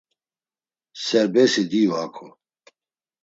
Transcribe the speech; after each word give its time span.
Serbesi 1.03 1.63
diu 1.73 1.91
hako. 1.99 2.25